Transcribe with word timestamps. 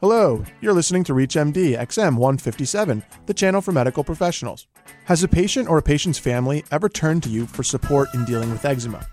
Hello, 0.00 0.44
you're 0.60 0.74
listening 0.74 1.02
to 1.02 1.12
ReachMD 1.12 1.76
XM 1.76 2.18
157, 2.18 3.02
the 3.26 3.34
channel 3.34 3.60
for 3.60 3.72
medical 3.72 4.04
professionals. 4.04 4.68
Has 5.06 5.24
a 5.24 5.28
patient 5.28 5.68
or 5.68 5.78
a 5.78 5.82
patient's 5.82 6.20
family 6.20 6.64
ever 6.70 6.88
turned 6.88 7.24
to 7.24 7.28
you 7.28 7.46
for 7.46 7.64
support 7.64 8.08
in 8.14 8.24
dealing 8.24 8.52
with 8.52 8.64
eczema? 8.64 9.04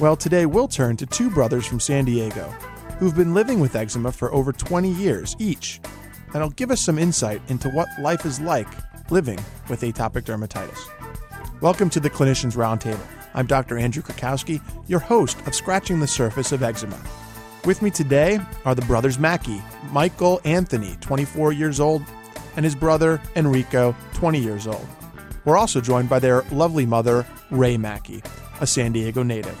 Well, 0.00 0.16
today 0.16 0.46
we'll 0.46 0.68
turn 0.68 0.96
to 0.96 1.04
two 1.04 1.28
brothers 1.28 1.66
from 1.66 1.80
San 1.80 2.06
Diego 2.06 2.44
who've 2.98 3.14
been 3.14 3.34
living 3.34 3.60
with 3.60 3.76
eczema 3.76 4.10
for 4.10 4.32
over 4.32 4.54
20 4.54 4.90
years 4.92 5.36
each, 5.38 5.82
and 6.32 6.42
will 6.42 6.48
give 6.48 6.70
us 6.70 6.80
some 6.80 6.98
insight 6.98 7.42
into 7.48 7.68
what 7.68 7.88
life 8.00 8.24
is 8.24 8.40
like 8.40 8.68
living 9.10 9.38
with 9.68 9.82
atopic 9.82 10.22
dermatitis. 10.22 10.88
Welcome 11.60 11.90
to 11.90 12.00
the 12.00 12.08
Clinicians 12.08 12.56
Roundtable. 12.56 13.06
I'm 13.34 13.46
Dr. 13.46 13.76
Andrew 13.76 14.02
Krakowski, 14.02 14.62
your 14.88 15.00
host 15.00 15.38
of 15.46 15.54
Scratching 15.54 16.00
the 16.00 16.06
Surface 16.06 16.52
of 16.52 16.62
Eczema. 16.62 16.98
With 17.64 17.80
me 17.80 17.92
today 17.92 18.40
are 18.64 18.74
the 18.74 18.82
brothers 18.82 19.20
Mackey, 19.20 19.62
Michael 19.92 20.40
Anthony, 20.44 20.96
24 21.00 21.52
years 21.52 21.78
old, 21.78 22.02
and 22.56 22.64
his 22.64 22.74
brother 22.74 23.22
Enrico, 23.36 23.94
20 24.14 24.40
years 24.40 24.66
old. 24.66 24.84
We're 25.44 25.56
also 25.56 25.80
joined 25.80 26.08
by 26.08 26.18
their 26.18 26.42
lovely 26.50 26.86
mother, 26.86 27.24
Ray 27.52 27.76
Mackey, 27.76 28.20
a 28.60 28.66
San 28.66 28.90
Diego 28.90 29.22
native. 29.22 29.56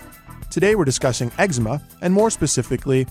Today 0.50 0.74
we're 0.74 0.84
discussing 0.84 1.30
eczema, 1.38 1.80
and 2.00 2.12
more 2.12 2.30
specifically, 2.30 3.04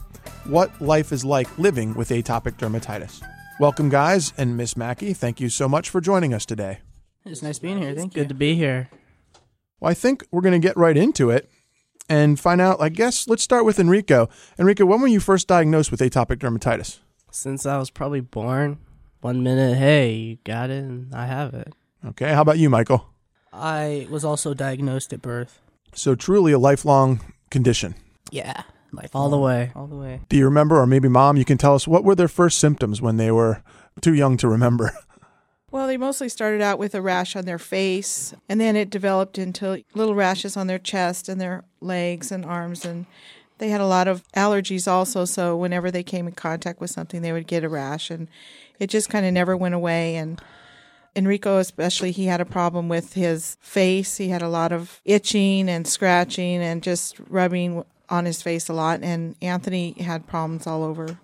what 0.44 0.82
life 0.82 1.14
is 1.14 1.24
like 1.24 1.58
living 1.58 1.94
with 1.94 2.10
atopic 2.10 2.58
dermatitis. 2.58 3.22
Welcome, 3.62 3.88
guys, 3.88 4.34
and 4.38 4.58
Miss 4.58 4.76
Mackey, 4.76 5.14
thank 5.14 5.40
you 5.40 5.48
so 5.48 5.70
much 5.70 5.90
for 5.90 6.02
joining 6.02 6.34
us 6.34 6.46
today. 6.46 6.80
It's 7.26 7.42
nice 7.42 7.60
being 7.60 7.82
here. 7.82 7.96
Thank 7.96 8.14
you. 8.14 8.24
Good 8.24 8.30
to 8.30 8.36
be 8.36 8.56
here. 8.56 8.90
Well, 9.80 9.90
I 9.90 9.94
think 9.94 10.26
we're 10.32 10.42
going 10.42 10.60
to 10.62 10.68
get 10.68 10.76
right 10.76 10.98
into 10.98 11.30
it 11.30 11.50
and 12.12 12.40
find 12.40 12.60
out. 12.60 12.82
I 12.82 12.90
guess 12.90 13.28
let's 13.28 13.42
start 13.42 13.64
with 13.66 13.80
Enrico. 13.80 14.30
Enrico, 14.60 14.86
when 14.86 15.00
were 15.02 15.08
you 15.08 15.20
first 15.22 15.48
diagnosed 15.48 15.92
with 15.92 16.02
atopic 16.02 16.38
dermatitis? 16.38 17.00
Since 17.32 17.66
I 17.66 17.78
was 17.78 17.90
probably 17.90 18.20
born, 18.20 18.78
one 19.22 19.42
minute, 19.44 19.78
hey, 19.78 20.14
you 20.14 20.38
got 20.44 20.70
it, 20.70 20.84
and 20.84 21.14
I 21.16 21.26
have 21.26 21.54
it. 21.54 21.74
Okay, 22.06 22.34
how 22.34 22.42
about 22.42 22.58
you, 22.60 22.70
Michael? 22.70 23.08
I 23.54 24.08
was 24.10 24.26
also 24.26 24.54
diagnosed 24.54 25.14
at 25.14 25.22
birth. 25.22 25.62
So, 25.94 26.16
truly 26.16 26.52
a 26.52 26.60
lifelong 26.60 27.22
condition. 27.50 27.96
Yeah, 28.32 28.64
life 28.92 29.12
All 29.14 29.30
the 29.30 29.38
way. 29.38 29.72
all 29.76 29.88
the 29.88 29.96
way. 29.96 30.22
Do 30.30 30.36
you 30.38 30.46
remember, 30.46 30.78
or 30.80 30.88
maybe 30.88 31.08
mom, 31.08 31.38
you 31.38 31.46
can 31.46 31.58
tell 31.58 31.76
us 31.76 31.88
what 31.88 32.04
were 32.04 32.16
their 32.16 32.28
first 32.28 32.60
symptoms 32.60 33.02
when 33.02 33.18
they 33.18 33.32
were 33.32 33.62
too 34.02 34.14
young 34.14 34.36
to 34.38 34.48
remember? 34.50 34.92
Well, 35.72 35.88
they 35.88 35.96
mostly 35.96 36.28
started 36.28 36.62
out 36.62 36.80
with 36.80 36.94
a 36.94 37.02
rash 37.02 37.34
on 37.38 37.46
their 37.46 37.58
face, 37.58 38.34
and 38.50 38.60
then 38.60 38.76
it 38.76 38.90
developed 38.90 39.38
into 39.38 39.86
little 39.94 40.16
rashes 40.16 40.58
on 40.58 40.68
their 40.68 40.78
chest 40.78 41.30
and 41.30 41.40
their 41.40 41.64
legs 41.80 42.30
and 42.30 42.44
arms. 42.44 42.84
And 42.84 43.06
they 43.58 43.70
had 43.70 43.80
a 43.80 43.86
lot 43.86 44.10
of 44.10 44.28
allergies 44.34 44.86
also, 44.86 45.24
so 45.24 45.56
whenever 45.56 45.90
they 45.90 46.04
came 46.04 46.28
in 46.28 46.34
contact 46.34 46.82
with 46.82 46.90
something, 46.90 47.22
they 47.22 47.32
would 47.32 47.48
get 47.48 47.64
a 47.64 47.70
rash. 47.70 48.12
And 48.12 48.28
it 48.80 48.88
just 48.88 49.10
kind 49.10 49.26
of 49.26 49.32
never 49.32 49.56
went 49.56 49.74
away. 49.74 50.18
And 50.18 50.42
Enrico, 51.16 51.58
especially, 51.58 52.12
he 52.12 52.26
had 52.26 52.42
a 52.42 52.46
problem 52.46 52.90
with 52.90 53.14
his 53.14 53.56
face. 53.62 54.18
He 54.18 54.28
had 54.28 54.42
a 54.42 54.50
lot 54.50 54.74
of 54.74 55.00
itching 55.06 55.70
and 55.70 55.88
scratching 55.88 56.62
and 56.62 56.84
just 56.84 57.18
rubbing 57.30 57.86
on 58.10 58.26
his 58.26 58.42
face 58.42 58.68
a 58.68 58.74
lot. 58.74 59.04
And 59.04 59.38
Anthony 59.42 59.94
had 60.02 60.28
problems 60.28 60.68
all 60.68 60.84
over. 60.84 61.18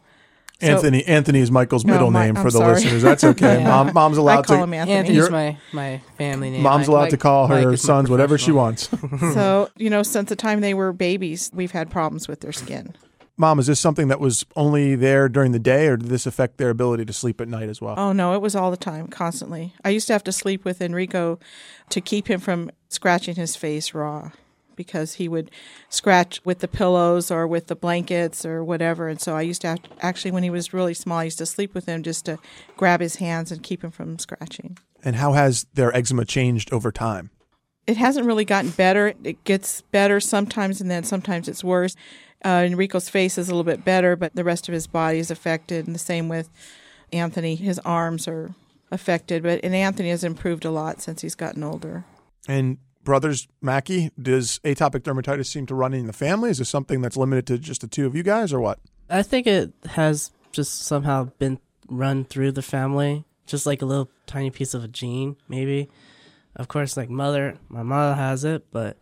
So- 0.59 0.67
Anthony. 0.67 1.03
Anthony 1.05 1.39
is 1.39 1.51
Michael's 1.51 1.85
No, 1.85 1.93
middle 1.93 2.11
my- 2.11 2.25
name 2.27 2.37
I'm 2.37 2.43
for 2.43 2.49
the 2.51 2.57
sorry. 2.57 2.73
listeners. 2.75 3.03
That's 3.03 3.23
okay. 3.33 3.59
Yeah. 3.61 3.67
Mom, 3.67 3.93
mom's 3.93 4.17
allowed 4.17 4.31
I 4.31 4.33
allowed 4.35 4.45
call 4.45 4.57
to. 4.57 4.63
him 4.63 4.73
Anthony. 4.73 4.95
Anthony's 4.97 5.17
You're- 5.17 5.29
my, 5.31 5.57
my 5.71 6.01
family 6.17 6.49
name. 6.49 6.63
Mom's 6.63 6.87
Mike- 6.87 6.87
allowed 6.87 7.09
to 7.11 7.17
call 7.17 7.47
her 7.47 7.73
is 7.73 7.81
sons 7.81 8.09
whatever 8.09 8.37
she 8.37 8.51
wants. 8.51 8.89
So, 9.33 9.69
you 9.77 9.89
know, 9.89 10.03
since 10.03 10.29
the 10.29 10.35
time 10.35 10.61
they 10.61 10.73
were 10.73 10.91
babies, 10.93 11.51
we've 11.53 11.71
had 11.71 11.89
problems 11.91 12.27
with 12.27 12.39
their 12.41 12.51
skin. 12.51 12.95
Mom, 13.39 13.59
is 13.59 13.67
this 13.67 13.79
something 13.79 14.07
that 14.07 14.19
was 14.19 14.45
only 14.55 14.95
there 14.95 15.29
during 15.29 15.51
the 15.51 15.59
day, 15.59 15.85
or 15.87 15.95
did 15.97 16.09
this 16.09 16.25
affect 16.25 16.57
their 16.57 16.71
ability 16.71 17.05
to 17.05 17.13
sleep 17.13 17.39
at 17.39 17.47
night 17.47 17.69
as 17.69 17.79
well? 17.79 17.93
Oh, 17.95 18.11
no, 18.11 18.33
it 18.33 18.41
was 18.41 18.55
all 18.55 18.71
the 18.71 18.77
time, 18.77 19.07
constantly. 19.09 19.73
I 19.85 19.89
used 19.89 20.07
to 20.07 20.13
have 20.13 20.23
to 20.23 20.31
sleep 20.31 20.65
with 20.65 20.81
Enrico 20.81 21.37
to 21.91 22.01
keep 22.01 22.27
him 22.31 22.39
from 22.39 22.71
scratching 22.89 23.35
his 23.35 23.55
face 23.55 23.93
raw 23.93 24.31
because 24.77 25.15
he 25.15 25.27
would 25.27 25.51
scratch 25.89 26.39
with 26.45 26.59
the 26.59 26.67
pillows 26.69 27.29
or 27.29 27.45
with 27.45 27.67
the 27.67 27.75
blankets 27.75 28.45
or 28.45 28.63
whatever. 28.63 29.09
And 29.09 29.19
so 29.19 29.35
I 29.35 29.41
used 29.41 29.61
to 29.63 29.67
have 29.67 29.79
actually, 29.99 30.31
when 30.31 30.43
he 30.43 30.49
was 30.49 30.73
really 30.73 30.93
small, 30.93 31.19
I 31.19 31.25
used 31.25 31.39
to 31.39 31.45
sleep 31.45 31.73
with 31.73 31.85
him 31.85 32.01
just 32.01 32.23
to 32.25 32.39
grab 32.77 33.01
his 33.01 33.17
hands 33.17 33.51
and 33.51 33.61
keep 33.61 33.83
him 33.83 33.91
from 33.91 34.17
scratching. 34.17 34.77
And 35.03 35.17
how 35.17 35.33
has 35.33 35.65
their 35.73 35.93
eczema 35.93 36.23
changed 36.23 36.71
over 36.71 36.91
time? 36.91 37.31
It 37.85 37.97
hasn't 37.97 38.25
really 38.25 38.45
gotten 38.45 38.71
better. 38.71 39.13
It 39.23 39.43
gets 39.43 39.81
better 39.91 40.19
sometimes, 40.19 40.81
and 40.81 40.89
then 40.89 41.03
sometimes 41.03 41.47
it's 41.47 41.63
worse. 41.63 41.95
Uh, 42.43 42.63
Enrico's 42.65 43.09
face 43.09 43.37
is 43.37 43.49
a 43.49 43.51
little 43.51 43.63
bit 43.63 43.85
better, 43.85 44.15
but 44.15 44.35
the 44.35 44.43
rest 44.43 44.67
of 44.67 44.73
his 44.73 44.87
body 44.87 45.19
is 45.19 45.31
affected, 45.31 45.85
and 45.85 45.95
the 45.95 45.99
same 45.99 46.29
with 46.29 46.49
Anthony. 47.11 47.55
His 47.55 47.79
arms 47.79 48.27
are 48.27 48.53
affected, 48.91 49.43
but 49.43 49.61
and 49.63 49.73
Anthony 49.73 50.09
has 50.09 50.23
improved 50.23 50.65
a 50.65 50.71
lot 50.71 51.01
since 51.01 51.21
he's 51.21 51.35
gotten 51.35 51.63
older. 51.63 52.03
And 52.47 52.77
brothers 53.07 53.47
Mackey, 53.61 54.11
does 54.21 54.59
atopic 54.65 54.99
dermatitis 54.99 55.45
seem 55.45 55.65
to 55.67 55.73
run 55.73 55.93
in 55.93 56.07
the 56.07 56.13
family? 56.13 56.49
Is 56.49 56.57
this 56.57 56.67
something 56.67 56.99
that's 56.99 57.15
limited 57.15 57.47
to 57.47 57.57
just 57.57 57.79
the 57.79 57.87
two 57.87 58.05
of 58.05 58.17
you 58.17 58.21
guys, 58.21 58.51
or 58.51 58.59
what? 58.59 58.79
I 59.09 59.23
think 59.23 59.47
it 59.47 59.71
has 59.91 60.31
just 60.51 60.81
somehow 60.81 61.29
been 61.39 61.57
run 61.87 62.25
through 62.25 62.51
the 62.51 62.61
family, 62.61 63.23
just 63.45 63.65
like 63.65 63.81
a 63.81 63.85
little 63.85 64.09
tiny 64.25 64.49
piece 64.49 64.73
of 64.73 64.83
a 64.83 64.89
gene, 64.89 65.37
maybe. 65.47 65.89
Of 66.57 66.67
course, 66.67 66.97
like 66.97 67.09
mother, 67.09 67.55
my 67.69 67.81
mother 67.81 68.13
has 68.13 68.43
it, 68.43 68.65
but 68.73 68.97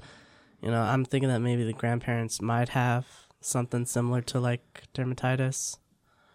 you 0.61 0.69
know, 0.69 0.83
I'm 0.83 1.03
thinking 1.03 1.29
that 1.29 1.39
maybe 1.39 1.63
the 1.63 1.73
grandparents 1.73 2.43
might 2.43 2.69
have 2.69 3.07
something 3.41 3.87
similar 3.87 4.21
to 4.21 4.39
like 4.39 4.83
dermatitis. 4.93 5.79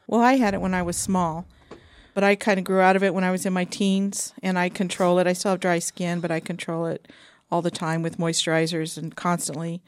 Well, 0.09 0.21
I 0.21 0.39
had 0.39 0.55
it 0.55 0.61
when 0.61 0.75
I 0.75 0.83
was 0.83 0.97
small, 0.97 1.47
but 2.15 2.25
I 2.25 2.35
kind 2.35 2.59
of 2.59 2.65
grew 2.65 2.81
out 2.81 2.97
of 2.97 3.05
it 3.05 3.15
when 3.15 3.23
I 3.23 3.31
was 3.31 3.47
in 3.47 3.53
my 3.53 3.65
teens, 3.65 4.35
and 4.43 4.59
I 4.59 4.71
control 4.71 5.21
it. 5.21 5.29
I 5.29 5.35
still 5.35 5.53
have 5.53 5.61
dry 5.61 5.79
skin, 5.79 6.19
but 6.19 6.33
I 6.33 6.41
control 6.41 6.87
it 6.87 7.07
all 7.51 7.63
the 7.63 7.71
time 7.71 8.03
with 8.03 8.19
moisturizers 8.19 8.97
and 8.97 9.15
constantly. 9.15 9.83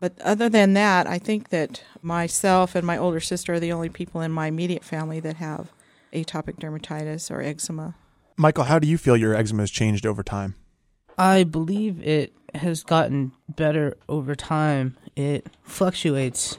But 0.00 0.20
other 0.20 0.48
than 0.48 0.74
that, 0.74 1.06
I 1.06 1.18
think 1.18 1.48
that 1.48 1.82
myself 2.02 2.74
and 2.74 2.86
my 2.86 2.98
older 2.98 3.20
sister 3.20 3.54
are 3.54 3.60
the 3.60 3.72
only 3.72 3.88
people 3.88 4.20
in 4.20 4.32
my 4.32 4.48
immediate 4.48 4.84
family 4.84 5.20
that 5.20 5.36
have 5.36 5.72
atopic 6.12 6.58
dermatitis 6.58 7.30
or 7.30 7.40
eczema. 7.40 7.94
Michael, 8.36 8.64
how 8.64 8.78
do 8.78 8.86
you 8.86 8.98
feel 8.98 9.16
your 9.16 9.34
eczema 9.34 9.62
has 9.62 9.70
changed 9.70 10.04
over 10.04 10.22
time? 10.22 10.54
I 11.16 11.44
believe 11.44 12.02
it 12.06 12.32
has 12.54 12.82
gotten 12.82 13.32
better 13.48 13.96
over 14.08 14.34
time. 14.34 14.96
It 15.16 15.46
fluctuates. 15.62 16.58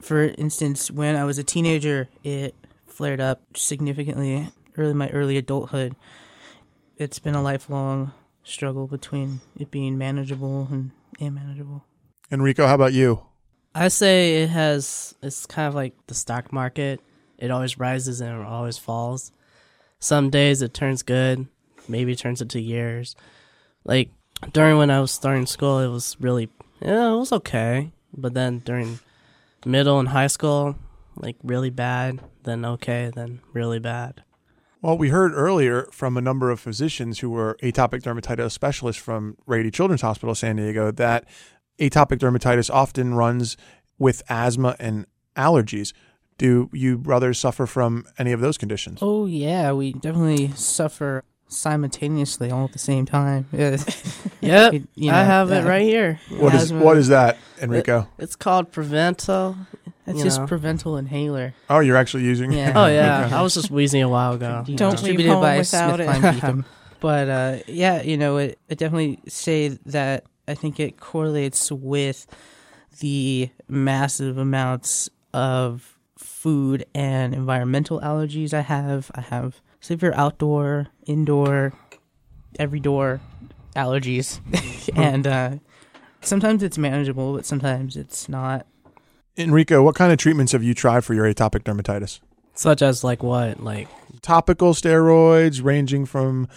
For 0.00 0.28
instance, 0.38 0.90
when 0.90 1.16
I 1.16 1.24
was 1.24 1.38
a 1.38 1.44
teenager, 1.44 2.08
it 2.22 2.54
flared 2.86 3.20
up 3.20 3.40
significantly 3.56 4.48
early 4.76 4.94
my 4.94 5.08
early 5.10 5.36
adulthood. 5.36 5.94
It's 6.96 7.18
been 7.18 7.34
a 7.34 7.42
lifelong 7.42 8.12
struggle 8.44 8.86
between 8.86 9.40
it 9.58 9.70
being 9.70 9.98
manageable 9.98 10.68
and 10.70 10.90
unmanageable. 11.20 11.84
Enrico, 12.30 12.66
how 12.66 12.74
about 12.74 12.92
you? 12.92 13.22
I 13.74 13.88
say 13.88 14.42
it 14.42 14.50
has. 14.50 15.14
It's 15.22 15.46
kind 15.46 15.68
of 15.68 15.74
like 15.74 15.94
the 16.06 16.14
stock 16.14 16.52
market. 16.52 17.00
It 17.38 17.50
always 17.50 17.78
rises 17.78 18.20
and 18.20 18.40
it 18.40 18.46
always 18.46 18.78
falls. 18.78 19.32
Some 19.98 20.30
days 20.30 20.62
it 20.62 20.74
turns 20.74 21.02
good, 21.02 21.46
maybe 21.88 22.12
it 22.12 22.18
turns 22.18 22.40
into 22.40 22.60
years. 22.60 23.14
Like 23.84 24.10
during 24.52 24.78
when 24.78 24.90
I 24.90 25.00
was 25.00 25.12
starting 25.12 25.46
school, 25.46 25.78
it 25.78 25.88
was 25.88 26.16
really 26.20 26.48
yeah, 26.80 27.12
it 27.12 27.16
was 27.16 27.32
okay. 27.32 27.92
But 28.16 28.34
then 28.34 28.58
during 28.60 28.98
middle 29.64 29.98
and 29.98 30.08
high 30.08 30.26
school, 30.26 30.76
like 31.16 31.36
really 31.42 31.70
bad, 31.70 32.20
then 32.42 32.64
okay, 32.64 33.10
then 33.14 33.40
really 33.52 33.78
bad. 33.78 34.22
Well, 34.82 34.98
we 34.98 35.10
heard 35.10 35.32
earlier 35.34 35.86
from 35.92 36.16
a 36.16 36.20
number 36.20 36.50
of 36.50 36.58
physicians 36.58 37.20
who 37.20 37.30
were 37.30 37.56
atopic 37.62 38.02
dermatitis 38.02 38.50
specialists 38.50 39.00
from 39.00 39.36
Rady 39.46 39.70
Children's 39.70 40.02
Hospital, 40.02 40.34
San 40.34 40.56
Diego, 40.56 40.90
that 40.90 41.24
atopic 41.78 42.18
dermatitis 42.18 42.68
often 42.68 43.14
runs 43.14 43.56
with 44.00 44.22
asthma 44.28 44.74
and 44.80 45.06
allergies. 45.36 45.92
Do 46.36 46.68
you 46.72 46.98
brothers 46.98 47.38
suffer 47.38 47.64
from 47.66 48.06
any 48.18 48.32
of 48.32 48.40
those 48.40 48.58
conditions? 48.58 48.98
Oh 49.02 49.26
yeah, 49.26 49.70
we 49.72 49.92
definitely 49.92 50.48
suffer 50.56 51.22
simultaneously 51.46 52.50
all 52.50 52.64
at 52.64 52.72
the 52.72 52.78
same 52.80 53.06
time. 53.06 53.46
Yeah. 53.52 53.76
Yep, 54.40 54.74
It- 54.74 54.88
you 54.96 55.10
I 55.12 55.20
know, 55.20 55.24
have 55.24 55.52
it 55.52 55.62
right 55.64 55.82
here. 55.82 56.18
What 56.30 56.52
is, 56.56 56.72
what 56.72 56.96
is 56.96 57.06
that, 57.08 57.38
Enrico? 57.60 58.08
It's 58.18 58.34
called 58.34 58.72
Prevento. 58.72 59.54
That's 60.04 60.18
you 60.18 60.24
just 60.24 60.40
know. 60.40 60.46
Proventil 60.46 60.98
inhaler. 60.98 61.54
Oh, 61.70 61.80
you're 61.80 61.96
actually 61.96 62.24
using 62.24 62.52
Yeah. 62.52 62.72
Oh 62.74 62.86
yeah, 62.86 63.26
Okay. 63.26 63.34
I 63.36 63.42
was 63.42 63.54
just 63.54 63.70
wheezing 63.70 64.02
a 64.02 64.08
while 64.08 64.34
ago. 64.34 64.64
Don't 64.66 64.80
know, 64.80 64.86
leave 64.88 64.96
distributed 64.96 65.30
home 65.32 65.42
by 65.42 65.58
without 65.58 65.96
Smith 65.96 66.00
it. 66.08 66.20
Kline 66.20 66.34
Beecham. 66.34 66.64
But 67.00 67.28
uh, 67.28 67.58
yeah, 67.66 68.00
you 68.02 68.16
know, 68.16 68.36
it, 68.36 68.60
I 68.70 68.74
definitely 68.74 69.18
say 69.26 69.76
that 69.86 70.22
I 70.46 70.54
think 70.54 70.78
it 70.78 71.00
correlates 71.00 71.72
with 71.72 72.28
the 73.00 73.50
massive 73.68 74.38
amounts 74.38 75.10
of 75.34 75.98
food 76.16 76.84
and 76.94 77.34
environmental 77.34 78.00
allergies 78.00 78.54
I 78.54 78.60
have. 78.60 79.10
I 79.16 79.20
have 79.22 79.60
severe 79.80 80.12
outdoor, 80.14 80.88
indoor, 81.04 81.72
every 82.56 82.78
door 82.78 83.20
allergies, 83.74 84.38
and 84.96 85.26
uh, 85.26 85.50
sometimes 86.20 86.62
it's 86.62 86.78
manageable, 86.78 87.34
but 87.34 87.44
sometimes 87.44 87.96
it's 87.96 88.28
not. 88.28 88.64
Enrico, 89.36 89.82
what 89.82 89.94
kind 89.94 90.12
of 90.12 90.18
treatments 90.18 90.52
have 90.52 90.62
you 90.62 90.74
tried 90.74 91.04
for 91.04 91.14
your 91.14 91.24
atopic 91.24 91.62
dermatitis? 91.62 92.20
Such 92.54 92.82
as 92.82 93.02
like 93.02 93.22
what? 93.22 93.62
Like 93.62 93.88
Topical 94.20 94.74
steroids 94.74 95.64
ranging 95.64 96.04
from, 96.04 96.48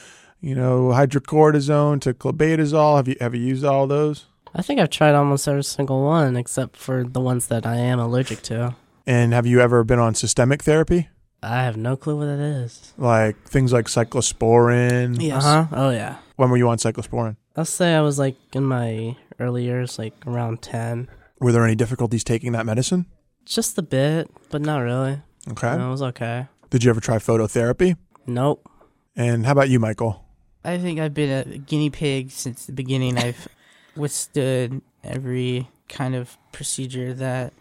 you 0.41 0.53
know, 0.53 0.89
hydrocortisone 0.89 2.01
to 2.01 2.13
clobetasol. 2.13 2.97
Have 2.97 3.07
you 3.07 3.15
have 3.21 3.33
you 3.33 3.41
used 3.41 3.63
all 3.63 3.87
those? 3.87 4.25
I 4.53 4.61
think 4.61 4.79
I've 4.79 4.89
tried 4.89 5.15
almost 5.15 5.47
every 5.47 5.63
single 5.63 6.03
one 6.03 6.35
except 6.35 6.77
for 6.77 7.03
the 7.03 7.21
ones 7.21 7.47
that 7.47 7.65
I 7.65 7.77
am 7.77 7.99
allergic 7.99 8.41
to. 8.43 8.75
And 9.07 9.33
have 9.33 9.45
you 9.45 9.61
ever 9.61 9.83
been 9.83 9.99
on 9.99 10.15
systemic 10.15 10.63
therapy? 10.63 11.09
I 11.41 11.63
have 11.63 11.77
no 11.77 11.95
clue 11.95 12.17
what 12.17 12.27
it 12.27 12.39
is. 12.39 12.93
Like 12.97 13.41
things 13.43 13.71
like 13.71 13.85
cyclosporin. 13.85 15.21
Yes. 15.21 15.45
Uh 15.45 15.63
huh. 15.63 15.75
Oh 15.75 15.89
yeah. 15.91 16.17
When 16.35 16.49
were 16.49 16.57
you 16.57 16.67
on 16.67 16.77
cyclosporin? 16.77 17.37
I'll 17.55 17.63
say 17.65 17.95
I 17.95 18.01
was 18.01 18.19
like 18.19 18.35
in 18.53 18.65
my 18.65 19.15
early 19.39 19.63
years, 19.63 19.97
like 19.97 20.13
around 20.27 20.61
ten. 20.61 21.07
Were 21.39 21.51
there 21.51 21.65
any 21.65 21.75
difficulties 21.75 22.23
taking 22.23 22.53
that 22.53 22.65
medicine? 22.65 23.05
Just 23.45 23.77
a 23.77 23.81
bit, 23.81 24.29
but 24.49 24.61
not 24.61 24.79
really. 24.79 25.21
Okay. 25.51 25.77
No, 25.77 25.87
it 25.87 25.91
was 25.91 26.01
okay. 26.01 26.47
Did 26.69 26.83
you 26.83 26.89
ever 26.89 27.01
try 27.01 27.17
phototherapy? 27.17 27.95
Nope. 28.25 28.67
And 29.15 29.45
how 29.45 29.51
about 29.51 29.69
you, 29.69 29.79
Michael? 29.79 30.25
I 30.63 30.77
think 30.77 30.99
I've 30.99 31.13
been 31.13 31.53
a 31.53 31.57
guinea 31.57 31.89
pig 31.89 32.31
since 32.31 32.65
the 32.65 32.73
beginning. 32.73 33.17
I've 33.17 33.47
withstood 33.95 34.81
every 35.03 35.69
kind 35.87 36.15
of 36.15 36.37
procedure 36.51 37.13
that 37.13 37.53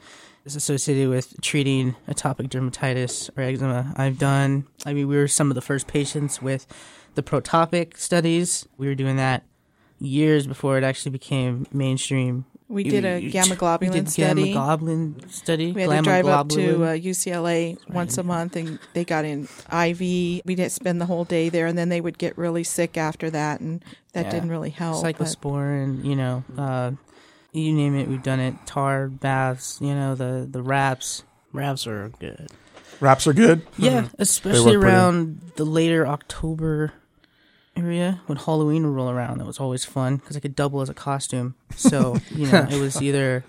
is 0.45 0.57
associated 0.57 1.09
with 1.09 1.41
treating 1.43 1.95
atopic 2.09 2.49
dermatitis 2.49 3.31
or 3.37 3.43
eczema. 3.43 3.93
I've 3.97 4.19
done, 4.19 4.67
I 4.87 4.93
mean, 4.93 5.09
we 5.09 5.17
were 5.17 5.29
some 5.29 5.51
of 5.51 5.55
the 5.55 5.61
first 5.61 5.87
patients 5.87 6.41
with 6.41 6.67
the 7.15 7.23
protopic 7.23 7.97
studies. 7.97 8.67
We 8.77 8.87
were 8.87 8.95
doing 8.95 9.17
that 9.17 9.45
years 9.99 10.47
before 10.47 10.77
it 10.79 10.85
actually 10.85 11.13
became 11.13 11.67
mainstream. 11.73 12.47
We 12.75 12.85
did 12.85 13.05
a 13.05 13.21
You- 13.21 13.31
gamma 13.31 13.51
we 13.51 13.57
globulin 13.57 13.93
did 13.93 14.09
study. 14.11 14.53
Gamma 14.53 14.77
globulin 14.77 15.31
study. 15.33 15.73
we 15.73 15.83
had 15.83 15.91
to 15.91 16.03
drive 16.03 16.27
up 16.27 16.49
to 16.51 16.85
uh, 16.85 16.89
UCLA 16.95 17.79
once 17.89 18.19
a 18.19 18.23
month, 18.23 18.57
and 18.57 18.79
they 18.93 19.05
got 19.05 19.25
in 19.25 19.45
IV. 19.73 19.99
We 20.01 20.43
didn't 20.45 20.73
spend 20.73 21.01
the 21.01 21.07
whole 21.07 21.25
day 21.25 21.49
there, 21.49 21.67
and 21.67 21.79
then 21.79 21.89
they 21.89 22.01
would 22.01 22.19
get 22.19 22.37
really 22.37 22.65
sick 22.65 22.97
after 22.99 23.31
that, 23.31 23.61
and 23.61 23.83
that 24.13 24.27
Yeah. 24.27 24.31
didn't 24.33 24.49
really 24.51 24.71
help. 24.71 25.03
but- 25.03 25.17
cyclosporin, 25.17 26.05
you 26.05 26.17
know, 26.17 26.45
uh, 26.59 26.91
you 27.53 27.73
name 27.73 27.95
it, 27.97 28.09
we've 28.09 28.23
done 28.23 28.41
it. 28.41 28.55
Tar 28.67 29.07
baths, 29.09 29.79
you 29.81 29.95
know, 29.95 30.15
the 30.15 30.47
the 30.51 30.63
wraps. 30.63 31.23
Raps 31.53 31.87
are 31.87 32.11
good. 32.19 32.49
Wraps 33.01 33.27
are 33.29 33.33
good. 33.33 33.63
Yeah, 33.79 34.09
especially 34.19 34.77
work 34.77 34.83
pretty- 34.83 34.95
around 34.97 35.41
the 35.57 35.65
later 35.65 36.07
October 36.07 36.93
area 37.77 38.21
when 38.27 38.39
Halloween 38.39 38.85
would 38.85 38.95
roll 38.95 39.11
around. 39.11 39.39
That 39.39 39.47
was 39.47 39.59
always 39.61 39.85
fun 39.85 40.17
because 40.17 40.37
I 40.37 40.41
could 40.41 40.55
double 40.55 40.81
as 40.81 40.89
a 40.89 40.95
costume. 40.95 41.55
So 41.77 42.17
you 42.31 42.47
know, 42.47 42.67
it 42.71 42.81
was 42.81 43.01
either 43.03 43.45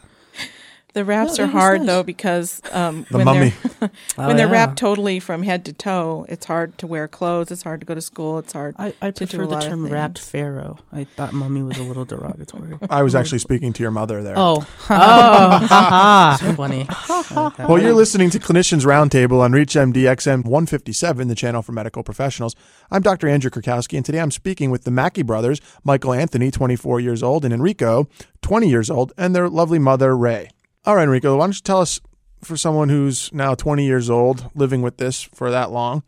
The 0.95 1.03
wraps 1.03 1.37
No, 1.37 1.43
are 1.43 1.47
hard 1.47 1.81
nice. 1.81 1.87
though 1.87 2.03
because 2.03 2.61
um, 2.71 3.05
The 3.11 3.17
when 3.17 3.25
mummy. 3.25 3.53
they're 3.81 3.91
Oh, 4.17 4.27
when 4.27 4.37
they're 4.37 4.47
yeah. 4.47 4.51
wrapped 4.53 4.77
totally 4.77 5.19
from 5.19 5.43
head 5.43 5.65
to 5.65 5.73
toe, 5.73 6.25
it's 6.29 6.45
hard 6.45 6.77
to 6.77 6.87
wear 6.87 7.07
clothes. 7.09 7.51
It's 7.51 7.63
hard 7.63 7.81
to 7.81 7.85
go 7.85 7.93
to 7.93 8.01
school. 8.01 8.39
It's 8.39 8.53
hard. 8.53 8.75
I, 8.79 8.93
I 9.01 9.11
To 9.11 9.25
do 9.25 9.37
prefer 9.37 9.43
a 9.43 9.47
the 9.47 9.53
lot 9.55 9.63
term 9.63 9.85
wrapped 9.87 10.19
things. 10.19 10.29
pharaoh. 10.29 10.79
I 10.93 11.03
thought 11.03 11.33
mummy 11.33 11.61
was 11.63 11.77
a 11.77 11.83
little 11.83 12.05
derogatory. 12.05 12.77
I 12.89 13.03
was 13.03 13.13
actually 13.13 13.39
speaking 13.39 13.73
to 13.73 13.83
your 13.83 13.91
mother 13.91 14.23
there. 14.23 14.35
Oh, 14.37 14.65
Oh, 14.89 15.59
haha. 15.67 16.37
so 16.37 16.53
funny. 16.53 16.87
I 16.89 17.33
like 17.35 17.57
that 17.57 17.67
Well, 17.69 17.81
you're 17.81 17.93
listening 17.93 18.29
to 18.29 18.39
Clinicians 18.39 18.85
Roundtable 18.85 19.41
on 19.41 19.51
ReachMD 19.51 19.95
XM 20.03 20.45
157, 20.45 21.27
the 21.27 21.35
channel 21.35 21.61
for 21.61 21.73
medical 21.73 22.03
professionals. 22.03 22.55
I'm 22.89 23.01
Dr. 23.01 23.27
Andrew 23.27 23.51
Krakowski, 23.51 23.97
and 23.97 24.05
today 24.05 24.21
I'm 24.21 24.31
speaking 24.31 24.71
with 24.71 24.85
the 24.85 24.91
Mackey 24.91 25.23
brothers, 25.23 25.59
Michael 25.83 26.13
Anthony, 26.13 26.51
24 26.51 27.01
years 27.01 27.21
old, 27.21 27.43
and 27.43 27.53
Enrico, 27.53 28.07
20 28.41 28.69
years 28.69 28.89
old, 28.89 29.11
and 29.17 29.35
their 29.35 29.49
lovely 29.49 29.77
mother, 29.79 30.15
Ray. 30.15 30.49
All 30.85 30.95
right, 30.95 31.03
Enrico, 31.03 31.35
why 31.35 31.45
don't 31.45 31.55
you 31.55 31.61
tell 31.61 31.81
us, 31.81 31.99
for 32.43 32.55
someone 32.55 32.89
who's 32.89 33.33
now 33.33 33.55
20 33.55 33.83
years 33.83 34.07
old, 34.07 34.51
living 34.53 34.83
with 34.83 34.97
this 34.97 35.23
for 35.23 35.49
that 35.49 35.71
long, 35.71 36.03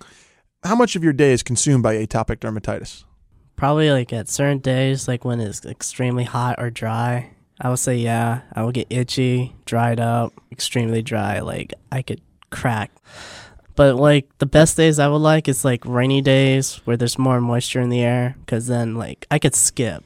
how 0.63 0.75
much 0.75 0.95
of 0.95 1.03
your 1.03 1.13
day 1.13 1.31
is 1.31 1.41
consumed 1.41 1.81
by 1.81 1.95
atopic 1.95 2.37
dermatitis? 2.37 3.03
Probably 3.55 3.89
like 3.89 4.13
at 4.13 4.29
certain 4.29 4.59
days, 4.59 5.07
like 5.07 5.25
when 5.25 5.39
it's 5.39 5.65
extremely 5.65 6.25
hot 6.25 6.59
or 6.59 6.69
dry. 6.69 7.31
I 7.59 7.69
would 7.69 7.79
say 7.79 7.95
yeah. 7.95 8.41
I 8.53 8.61
will 8.61 8.71
get 8.71 8.85
itchy, 8.91 9.55
dried 9.65 9.99
up, 9.99 10.31
extremely 10.51 11.01
dry. 11.01 11.39
Like 11.39 11.73
I 11.91 12.03
could 12.03 12.21
crack. 12.51 12.91
But 13.75 13.95
like 13.95 14.29
the 14.37 14.45
best 14.45 14.77
days 14.77 14.99
I 14.99 15.07
would 15.07 15.17
like 15.17 15.47
is 15.47 15.65
like 15.65 15.83
rainy 15.85 16.21
days 16.21 16.81
where 16.85 16.97
there's 16.97 17.17
more 17.17 17.41
moisture 17.41 17.81
in 17.81 17.89
the 17.89 18.01
air, 18.01 18.35
because 18.41 18.67
then 18.67 18.93
like 18.93 19.25
I 19.31 19.39
could 19.39 19.55
skip 19.55 20.03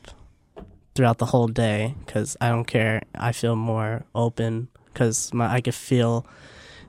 throughout 0.96 1.18
the 1.18 1.28
whole 1.28 1.48
day 1.48 1.96
because 2.06 2.38
I 2.42 2.50
don't 2.50 2.66
care. 2.66 3.02
I 3.16 3.32
feel 3.32 3.56
more 3.56 4.06
open 4.14 4.68
because 4.86 5.34
my 5.34 5.52
I 5.52 5.62
could 5.62 5.76
feel 5.76 6.26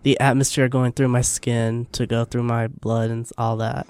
the 0.03 0.19
atmosphere 0.21 0.69
going 0.69 0.93
through 0.93 1.09
my 1.09 1.21
skin 1.21 1.87
to 1.93 2.07
go 2.07 2.25
through 2.25 2.43
my 2.43 2.67
blood 2.67 3.11
and 3.11 3.29
all 3.39 3.57
that. 3.59 3.87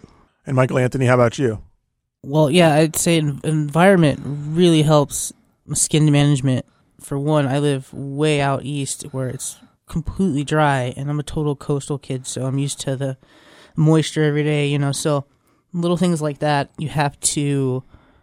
And 0.47 0.57
Michael 0.57 0.79
Anthony, 0.79 1.07
how 1.07 1.15
about 1.15 1.39
you? 1.39 1.63
Well, 2.23 2.51
yeah, 2.51 2.75
I'd 2.75 2.97
say 2.97 3.19
environment 3.19 4.21
really 4.25 4.83
helps 4.83 5.33
skin 5.73 6.11
management. 6.11 6.67
For 7.01 7.19
one, 7.19 7.47
I 7.47 7.59
live 7.59 7.93
way 7.93 8.41
out 8.41 8.65
east 8.65 9.03
where 9.13 9.29
it's 9.29 9.59
completely 9.87 10.45
dry, 10.45 10.95
and 10.97 11.11
I'm 11.11 11.19
a 11.19 11.25
total 11.25 11.57
coastal 11.57 11.99
kid, 11.99 12.27
so 12.27 12.47
I'm 12.47 12.59
used 12.59 12.81
to 12.81 12.97
the 12.97 13.17
moisture 13.75 14.23
every 14.23 14.45
day, 14.45 14.69
you 14.69 14.79
know. 14.79 14.93
So 14.93 15.25
little 15.73 15.97
things 15.97 16.23
like 16.23 16.39
that 16.39 16.71
you 16.79 16.89
have 16.89 17.19
to 17.21 17.83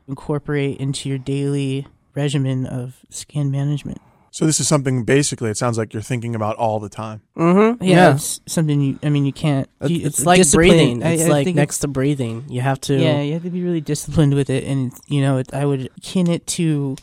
incorporate 0.09 0.77
into 0.79 1.07
your 1.07 1.17
daily 1.17 1.87
regimen 2.15 2.65
of 2.65 2.97
skin 3.09 3.49
management. 3.51 3.99
So 4.31 4.45
this 4.45 4.59
is 4.59 4.67
something 4.67 5.05
basically 5.05 5.49
it 5.49 5.57
sounds 5.57 5.77
like 5.77 5.91
you're 5.93 6.03
thinking 6.03 6.35
about 6.35 6.55
all 6.57 6.79
the 6.79 6.89
time. 6.89 7.21
Mm-hmm. 7.37 7.83
Yeah, 7.83 8.13
it's 8.15 8.41
something 8.45 8.79
you. 8.79 8.99
I 9.01 9.09
mean, 9.09 9.25
you 9.25 9.33
can't. 9.33 9.67
It's, 9.81 9.89
you- 9.89 10.05
it's 10.05 10.25
like 10.25 10.37
discipline. 10.37 10.67
breathing. 10.69 11.01
It's 11.01 11.23
I 11.23 11.27
like 11.27 11.45
think 11.45 11.55
next 11.57 11.79
to 11.79 11.87
breathing. 11.87 12.45
You 12.47 12.61
have 12.61 12.79
to. 12.81 12.93
Yeah, 12.95 13.21
you 13.21 13.33
have 13.33 13.43
to 13.43 13.49
be 13.49 13.63
really 13.63 13.81
disciplined 13.81 14.35
with 14.35 14.49
it, 14.51 14.65
and 14.65 14.93
you 15.07 15.21
know, 15.21 15.37
it, 15.37 15.53
I 15.53 15.65
would 15.65 15.89
kin 16.03 16.29
it 16.29 16.45
to 16.47 16.95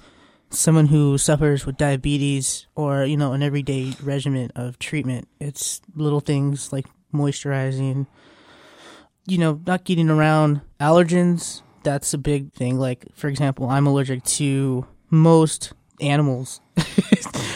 someone 0.51 0.87
who 0.87 1.19
suffers 1.19 1.67
with 1.67 1.77
diabetes 1.77 2.69
or 2.77 3.05
you 3.05 3.17
know 3.17 3.33
an 3.33 3.43
everyday 3.43 3.93
regimen 4.03 4.53
of 4.55 4.79
treatment. 4.79 5.27
It's 5.41 5.81
little 5.97 6.21
things 6.21 6.73
like 6.73 6.87
moisturizing, 7.13 8.07
you 9.27 9.39
know, 9.39 9.61
not 9.67 9.83
getting 9.85 10.09
around 10.11 10.61
allergens. 10.81 11.63
That's 11.87 12.13
a 12.13 12.19
big 12.19 12.53
thing. 12.53 12.79
Like 12.79 13.07
for 13.15 13.29
example, 13.29 13.69
I'm 13.71 13.87
allergic 13.87 14.25
to 14.25 14.87
most 15.09 15.73
animals. 16.01 16.61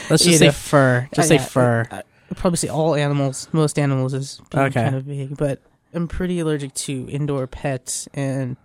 Let's 0.08 0.24
You 0.24 0.30
just 0.32 0.38
say 0.38 0.46
know. 0.46 0.52
fur. 0.52 1.08
Just 1.12 1.28
say 1.28 1.34
I- 1.34 1.38
fur. 1.38 1.86
I, 1.90 1.98
I'd 2.30 2.36
probably 2.36 2.56
say 2.58 2.68
all 2.68 2.94
animals. 2.94 3.48
Most 3.52 3.76
animals 3.78 4.14
is 4.14 4.40
Okay. 4.54 4.70
kind 4.70 4.94
of 4.94 5.02
vague, 5.04 5.36
but 5.36 5.60
I'm 5.92 6.06
pretty 6.06 6.38
allergic 6.38 6.72
to 6.75 7.08
indoor 7.10 7.49
pets, 7.49 8.08
and 8.14 8.56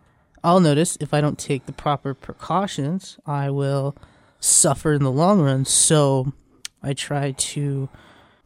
I'll 0.44 0.60
notice 0.60 0.98
if 1.02 1.16
I 1.16 1.22
don't 1.22 1.40
take 1.40 1.66
the 1.66 1.72
proper 1.74 2.14
precautions, 2.14 3.18
I 3.26 3.50
will 3.50 3.96
suffer 4.40 4.94
in 4.94 5.02
the 5.02 5.12
long 5.12 5.42
run. 5.42 5.66
So 5.66 6.32
I 6.84 6.94
try 6.94 7.32
to 7.32 7.90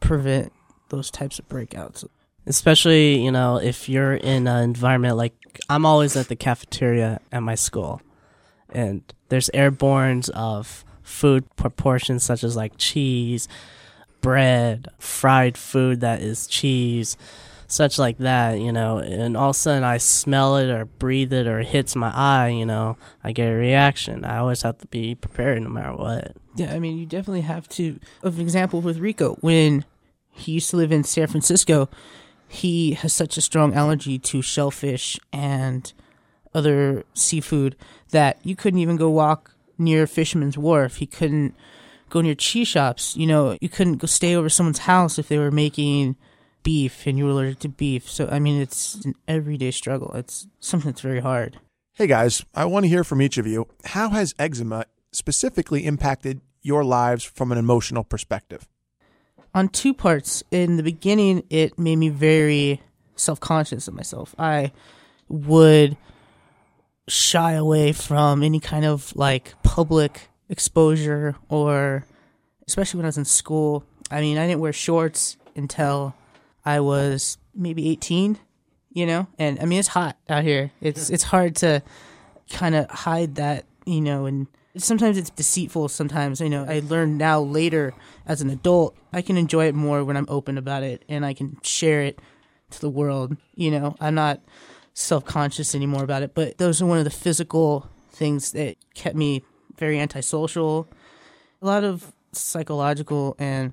prevent 0.00 0.54
those 0.88 1.10
types 1.10 1.38
of 1.38 1.46
breakouts. 1.50 2.06
Especially, 2.46 3.22
you 3.22 3.30
know, 3.30 3.56
if 3.56 3.88
you're 3.88 4.14
in 4.14 4.46
an 4.46 4.62
environment 4.64 5.16
like 5.16 5.34
I'm 5.68 5.84
always 5.84 6.16
at 6.16 6.28
the 6.28 6.36
cafeteria 6.36 7.20
at 7.30 7.42
my 7.42 7.54
school, 7.54 8.00
and 8.70 9.02
there's 9.28 9.50
airbornes 9.50 10.30
of 10.30 10.84
food 11.02 11.44
proportions 11.56 12.22
such 12.22 12.44
as 12.44 12.56
like 12.56 12.72
cheese, 12.76 13.48
bread, 14.20 14.88
fried 14.98 15.58
food 15.58 16.00
that 16.00 16.22
is 16.22 16.46
cheese, 16.46 17.16
such 17.66 17.98
like 17.98 18.18
that, 18.18 18.58
you 18.58 18.72
know, 18.72 18.98
and 18.98 19.36
all 19.36 19.50
of 19.50 19.56
a 19.56 19.58
sudden 19.58 19.84
I 19.84 19.98
smell 19.98 20.56
it 20.56 20.70
or 20.70 20.84
breathe 20.86 21.32
it 21.32 21.46
or 21.46 21.60
it 21.60 21.68
hits 21.68 21.94
my 21.94 22.10
eye, 22.14 22.48
you 22.48 22.66
know, 22.66 22.96
I 23.22 23.32
get 23.32 23.48
a 23.48 23.54
reaction. 23.54 24.24
I 24.24 24.38
always 24.38 24.62
have 24.62 24.78
to 24.78 24.86
be 24.88 25.14
prepared 25.14 25.62
no 25.62 25.68
matter 25.68 25.94
what. 25.94 26.36
Yeah, 26.56 26.74
I 26.74 26.78
mean, 26.78 26.98
you 26.98 27.06
definitely 27.06 27.42
have 27.42 27.68
to. 27.70 27.98
Of 28.22 28.40
example 28.40 28.80
with 28.80 28.98
Rico, 28.98 29.36
when 29.40 29.84
he 30.30 30.52
used 30.52 30.70
to 30.70 30.76
live 30.76 30.90
in 30.90 31.04
San 31.04 31.28
Francisco, 31.28 31.88
he 32.50 32.94
has 32.94 33.12
such 33.12 33.36
a 33.36 33.40
strong 33.40 33.74
allergy 33.74 34.18
to 34.18 34.42
shellfish 34.42 35.20
and 35.32 35.92
other 36.52 37.04
seafood 37.14 37.76
that 38.10 38.38
you 38.42 38.56
couldn't 38.56 38.80
even 38.80 38.96
go 38.96 39.08
walk 39.08 39.54
near 39.78 40.04
Fisherman's 40.04 40.58
Wharf. 40.58 40.96
He 40.96 41.06
couldn't 41.06 41.54
go 42.08 42.20
near 42.20 42.34
cheese 42.34 42.66
shops. 42.66 43.16
You 43.16 43.28
know, 43.28 43.56
you 43.60 43.68
couldn't 43.68 43.98
go 43.98 44.08
stay 44.08 44.34
over 44.34 44.48
someone's 44.48 44.80
house 44.80 45.16
if 45.16 45.28
they 45.28 45.38
were 45.38 45.52
making 45.52 46.16
beef 46.64 47.06
and 47.06 47.16
you 47.16 47.24
were 47.24 47.30
allergic 47.30 47.60
to 47.60 47.68
beef. 47.68 48.10
So, 48.10 48.28
I 48.28 48.40
mean, 48.40 48.60
it's 48.60 48.96
an 49.04 49.14
everyday 49.28 49.70
struggle. 49.70 50.12
It's 50.14 50.48
something 50.58 50.90
that's 50.90 51.02
very 51.02 51.20
hard. 51.20 51.60
Hey 51.92 52.08
guys, 52.08 52.44
I 52.52 52.64
want 52.64 52.82
to 52.84 52.88
hear 52.88 53.04
from 53.04 53.22
each 53.22 53.38
of 53.38 53.46
you. 53.46 53.68
How 53.84 54.08
has 54.08 54.34
eczema 54.40 54.86
specifically 55.12 55.86
impacted 55.86 56.40
your 56.62 56.82
lives 56.82 57.22
from 57.22 57.52
an 57.52 57.58
emotional 57.58 58.02
perspective? 58.02 58.66
On 59.54 59.68
two 59.68 59.94
parts. 59.94 60.42
In 60.50 60.76
the 60.76 60.82
beginning, 60.82 61.44
it 61.50 61.78
made 61.78 61.96
me 61.96 62.08
very 62.08 62.80
self 63.16 63.40
conscious 63.40 63.88
of 63.88 63.94
myself. 63.94 64.34
I 64.38 64.72
would 65.28 65.96
shy 67.08 67.52
away 67.52 67.92
from 67.92 68.42
any 68.42 68.60
kind 68.60 68.84
of 68.84 69.14
like 69.16 69.54
public 69.62 70.28
exposure 70.48 71.36
or 71.48 72.06
especially 72.66 72.98
when 72.98 73.06
I 73.06 73.08
was 73.08 73.18
in 73.18 73.24
school. 73.24 73.84
I 74.10 74.20
mean, 74.20 74.38
I 74.38 74.46
didn't 74.46 74.60
wear 74.60 74.72
shorts 74.72 75.36
until 75.56 76.14
I 76.64 76.80
was 76.80 77.38
maybe 77.54 77.88
18, 77.90 78.38
you 78.92 79.06
know, 79.06 79.26
and 79.38 79.58
I 79.60 79.64
mean 79.64 79.78
it's 79.78 79.88
hot 79.88 80.16
out 80.28 80.44
here. 80.44 80.70
It's 80.80 81.10
it's 81.10 81.24
hard 81.24 81.56
to 81.56 81.82
kind 82.50 82.74
of 82.74 82.88
hide 82.90 83.36
that, 83.36 83.64
you 83.86 84.00
know, 84.00 84.26
and 84.26 84.46
sometimes 84.76 85.18
it's 85.18 85.30
deceitful. 85.30 85.88
Sometimes 85.88 86.40
you 86.40 86.48
know 86.48 86.64
I 86.68 86.80
learn 86.80 87.16
now 87.16 87.40
later 87.40 87.94
as 88.26 88.40
an 88.40 88.50
adult 88.50 88.96
I 89.12 89.22
can 89.22 89.36
enjoy 89.36 89.66
it 89.66 89.74
more 89.74 90.04
when 90.04 90.16
I'm 90.16 90.26
open 90.28 90.58
about 90.58 90.82
it 90.82 91.04
and 91.08 91.24
I 91.26 91.34
can 91.34 91.58
share 91.62 92.02
it 92.02 92.20
to 92.70 92.80
the 92.80 92.90
world. 92.90 93.36
You 93.54 93.70
know, 93.70 93.96
I'm 94.00 94.14
not 94.14 94.40
self 94.94 95.24
conscious 95.24 95.74
anymore 95.74 96.04
about 96.04 96.22
it. 96.22 96.34
But 96.34 96.58
those 96.58 96.80
are 96.80 96.86
one 96.86 96.98
of 96.98 97.04
the 97.04 97.10
physical 97.10 97.88
things 98.10 98.52
that 98.52 98.76
kept 98.94 99.16
me 99.16 99.42
very 99.76 99.98
antisocial. 99.98 100.88
A 101.62 101.66
lot 101.66 101.84
of 101.84 102.12
psychological 102.32 103.36
and 103.38 103.72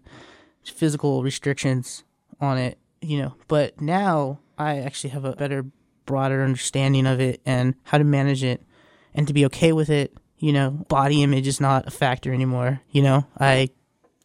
physical 0.63 1.23
restrictions 1.23 2.03
on 2.39 2.57
it, 2.57 2.77
you 3.01 3.21
know. 3.21 3.35
But 3.47 3.79
now 3.81 4.39
I 4.57 4.79
actually 4.79 5.11
have 5.11 5.25
a 5.25 5.35
better, 5.35 5.65
broader 6.05 6.43
understanding 6.43 7.05
of 7.05 7.19
it 7.19 7.41
and 7.45 7.75
how 7.83 7.97
to 7.97 8.03
manage 8.03 8.43
it 8.43 8.63
and 9.13 9.27
to 9.27 9.33
be 9.33 9.45
okay 9.45 9.71
with 9.71 9.89
it. 9.89 10.15
You 10.39 10.53
know, 10.53 10.69
body 10.69 11.23
image 11.23 11.47
is 11.47 11.59
not 11.59 11.87
a 11.87 11.91
factor 11.91 12.33
anymore. 12.33 12.81
You 12.91 13.01
know, 13.01 13.27
I 13.39 13.69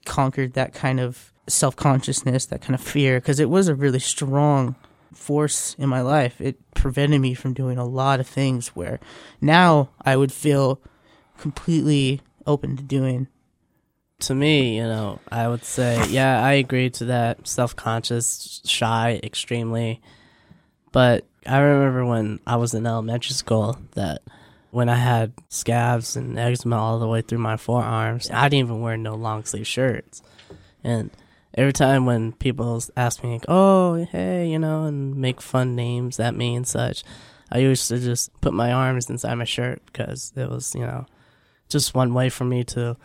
conquered 0.04 0.54
that 0.54 0.74
kind 0.74 1.00
of 1.00 1.32
self 1.48 1.76
consciousness, 1.76 2.46
that 2.46 2.62
kind 2.62 2.74
of 2.74 2.80
fear, 2.80 3.20
because 3.20 3.40
it 3.40 3.48
was 3.50 3.68
a 3.68 3.74
really 3.74 3.98
strong 3.98 4.76
force 5.14 5.74
in 5.78 5.88
my 5.88 6.00
life. 6.00 6.40
It 6.40 6.58
prevented 6.74 7.20
me 7.20 7.34
from 7.34 7.54
doing 7.54 7.78
a 7.78 7.84
lot 7.84 8.20
of 8.20 8.26
things 8.26 8.68
where 8.68 9.00
now 9.40 9.90
I 10.02 10.16
would 10.16 10.32
feel 10.32 10.80
completely 11.38 12.20
open 12.46 12.76
to 12.76 12.82
doing. 12.82 13.28
To 14.20 14.34
me, 14.34 14.76
you 14.76 14.84
know, 14.84 15.18
I 15.30 15.48
would 15.48 15.64
say, 15.64 16.06
yeah, 16.08 16.42
I 16.42 16.52
agree 16.52 16.90
to 16.90 17.06
that. 17.06 17.48
Self 17.48 17.74
conscious, 17.74 18.60
shy, 18.64 19.20
extremely. 19.22 20.00
But 20.92 21.26
I 21.46 21.58
remember 21.58 22.04
when 22.04 22.38
I 22.46 22.56
was 22.56 22.74
in 22.74 22.86
elementary 22.86 23.34
school 23.34 23.78
that 23.92 24.22
when 24.72 24.88
I 24.88 24.94
had 24.94 25.34
scabs 25.50 26.16
and 26.16 26.38
eczema 26.38 26.78
all 26.78 26.98
the 26.98 27.06
way 27.06 27.20
through 27.20 27.38
my 27.38 27.58
forearms, 27.58 28.30
I 28.30 28.48
didn't 28.48 28.66
even 28.66 28.80
wear 28.80 28.96
no 28.96 29.14
long 29.14 29.44
sleeve 29.44 29.66
shirts. 29.66 30.22
And 30.82 31.10
every 31.52 31.74
time 31.74 32.06
when 32.06 32.32
people 32.32 32.82
ask 32.96 33.22
me, 33.22 33.34
like, 33.34 33.44
"Oh, 33.48 34.06
hey," 34.10 34.48
you 34.48 34.58
know, 34.58 34.84
and 34.84 35.14
make 35.14 35.42
fun 35.42 35.76
names 35.76 36.18
at 36.18 36.34
me 36.34 36.56
and 36.56 36.66
such, 36.66 37.04
I 37.50 37.58
used 37.58 37.86
to 37.88 37.98
just 37.98 38.32
put 38.40 38.54
my 38.54 38.72
arms 38.72 39.10
inside 39.10 39.34
my 39.34 39.44
shirt 39.44 39.82
because 39.84 40.32
it 40.36 40.48
was, 40.48 40.74
you 40.74 40.86
know, 40.86 41.04
just 41.68 41.94
one 41.94 42.14
way 42.14 42.30
for 42.30 42.44
me 42.44 42.64
to 42.64 42.96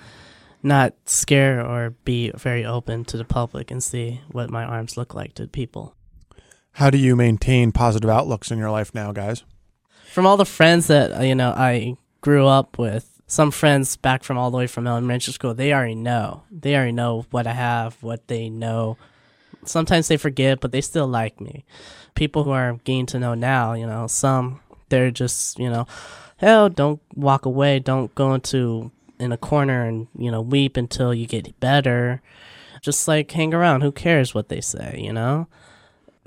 not 0.64 0.94
scare 1.06 1.60
or 1.66 1.96
be 2.06 2.32
very 2.32 2.64
open 2.64 3.04
to 3.06 3.18
the 3.18 3.26
public 3.26 3.72
and 3.72 3.84
see 3.84 4.22
what 4.32 4.50
my 4.50 4.64
arms 4.64 4.96
look 4.96 5.14
like 5.14 5.34
to 5.34 5.48
people. 5.48 5.96
How 6.72 6.90
do 6.90 6.98
you 6.98 7.18
maintain 7.18 7.74
positive 7.74 8.10
outlooks 8.10 8.52
in 8.52 8.58
your 8.58 8.72
life 8.72 8.96
now, 8.96 9.12
guys? 9.12 9.44
From 10.18 10.26
all 10.26 10.36
the 10.36 10.46
friends 10.46 10.88
that 10.88 11.16
uh, 11.16 11.22
you 11.22 11.36
know 11.36 11.52
I 11.52 11.96
grew 12.22 12.48
up 12.48 12.80
with, 12.80 13.22
some 13.28 13.52
friends 13.52 13.98
back 13.98 14.24
from 14.24 14.36
all 14.36 14.50
the 14.50 14.58
way 14.58 14.66
from 14.66 14.88
elementary 14.88 15.32
school, 15.32 15.54
they 15.54 15.72
already 15.72 15.94
know. 15.94 16.42
They 16.50 16.76
already 16.76 16.94
know 16.94 17.28
what 17.30 17.46
I 17.46 17.54
have, 17.54 18.02
what 18.02 18.28
they 18.28 18.50
know. 18.50 18.98
Sometimes 19.64 20.08
they 20.08 20.18
forget, 20.18 20.60
but 20.60 20.72
they 20.72 20.82
still 20.82 21.06
like 21.06 21.40
me. 21.40 21.66
People 22.16 22.46
who 22.46 22.50
are 22.50 22.80
getting 22.84 23.06
to 23.06 23.20
know 23.20 23.36
now, 23.36 23.74
you 23.74 23.86
know, 23.86 24.08
some 24.08 24.60
they're 24.90 25.12
just, 25.12 25.60
you 25.60 25.70
know, 25.70 25.86
hell, 26.38 26.68
don't 26.68 27.00
walk 27.14 27.46
away, 27.46 27.78
don't 27.78 28.16
go 28.16 28.34
into 28.34 28.90
in 29.20 29.32
a 29.32 29.38
corner 29.38 29.84
and, 29.84 30.08
you 30.18 30.32
know, 30.32 30.42
weep 30.42 30.78
until 30.78 31.14
you 31.14 31.28
get 31.28 31.60
better. 31.60 32.24
Just 32.82 33.08
like 33.08 33.30
hang 33.30 33.54
around, 33.54 33.82
who 33.82 33.92
cares 33.92 34.34
what 34.34 34.50
they 34.50 34.62
say, 34.62 35.00
you 35.00 35.14
know? 35.14 35.48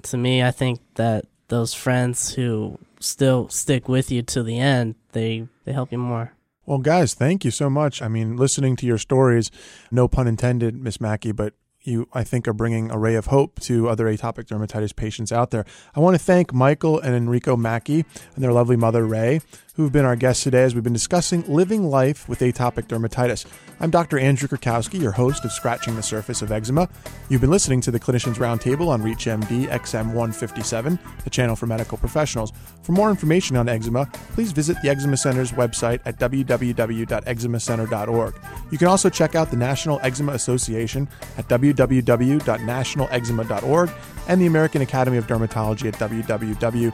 To 0.02 0.16
me, 0.16 0.44
I 0.44 0.52
think 0.52 0.78
that 0.94 1.24
those 1.50 1.74
friends 1.74 2.34
who 2.34 2.78
still 2.98 3.48
stick 3.50 3.88
with 3.88 4.10
you 4.10 4.22
to 4.22 4.42
the 4.42 4.58
end, 4.58 4.94
they 5.12 5.46
they 5.64 5.72
help 5.72 5.92
you 5.92 5.98
more. 5.98 6.32
Well, 6.64 6.78
guys, 6.78 7.14
thank 7.14 7.44
you 7.44 7.50
so 7.50 7.68
much. 7.68 8.00
I 8.00 8.08
mean, 8.08 8.36
listening 8.36 8.76
to 8.76 8.86
your 8.86 8.98
stories, 8.98 9.50
no 9.90 10.08
pun 10.08 10.26
intended, 10.26 10.76
Miss 10.76 11.00
Mackey, 11.00 11.32
but 11.32 11.54
you, 11.82 12.08
I 12.12 12.24
think, 12.24 12.46
are 12.46 12.52
bringing 12.52 12.90
a 12.90 12.98
ray 12.98 13.14
of 13.14 13.26
hope 13.26 13.58
to 13.60 13.88
other 13.88 14.04
atopic 14.04 14.44
dermatitis 14.44 14.94
patients 14.94 15.32
out 15.32 15.50
there. 15.50 15.64
I 15.94 16.00
want 16.00 16.14
to 16.14 16.22
thank 16.22 16.52
Michael 16.52 17.00
and 17.00 17.14
Enrico 17.14 17.56
Mackey 17.56 18.04
and 18.34 18.44
their 18.44 18.52
lovely 18.52 18.76
mother, 18.76 19.04
Ray, 19.04 19.40
who've 19.80 19.92
been 19.92 20.04
our 20.04 20.16
guests 20.16 20.44
today 20.44 20.62
as 20.62 20.74
we've 20.74 20.84
been 20.84 20.92
discussing 20.92 21.42
living 21.48 21.88
life 21.88 22.28
with 22.28 22.40
atopic 22.40 22.86
dermatitis. 22.86 23.46
I'm 23.80 23.88
Dr. 23.90 24.18
Andrew 24.18 24.46
Krakowski, 24.46 25.00
your 25.00 25.12
host 25.12 25.42
of 25.44 25.52
Scratching 25.52 25.96
the 25.96 26.02
Surface 26.02 26.42
of 26.42 26.52
Eczema. 26.52 26.86
You've 27.30 27.40
been 27.40 27.50
listening 27.50 27.80
to 27.82 27.90
the 27.90 27.98
Clinicians 27.98 28.34
Roundtable 28.34 28.88
on 28.88 29.02
ReachMD 29.02 29.68
XM 29.68 30.08
157, 30.08 30.98
the 31.24 31.30
channel 31.30 31.56
for 31.56 31.66
medical 31.66 31.96
professionals. 31.96 32.52
For 32.82 32.92
more 32.92 33.08
information 33.08 33.56
on 33.56 33.70
eczema, 33.70 34.04
please 34.34 34.52
visit 34.52 34.76
the 34.82 34.90
Eczema 34.90 35.16
Center's 35.16 35.52
website 35.52 36.00
at 36.04 36.18
www.eczemacenter.org. 36.18 38.34
You 38.70 38.78
can 38.78 38.88
also 38.88 39.08
check 39.08 39.34
out 39.34 39.50
the 39.50 39.56
National 39.56 39.98
Eczema 40.02 40.32
Association 40.32 41.08
at 41.38 41.48
www.nationaleczema.org 41.48 43.90
and 44.28 44.40
the 44.40 44.46
American 44.46 44.82
Academy 44.82 45.16
of 45.16 45.26
Dermatology 45.26 45.86
at 45.86 45.94
www.aad.org. 45.94 46.92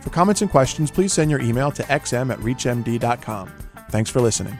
For 0.00 0.10
comments 0.10 0.42
and 0.42 0.50
questions, 0.50 0.90
please 0.90 1.12
send 1.12 1.30
your 1.30 1.40
email 1.40 1.70
to 1.72 1.82
xm 1.84 2.32
at 2.32 2.38
reachmd.com. 2.38 3.52
Thanks 3.90 4.10
for 4.10 4.20
listening. 4.20 4.58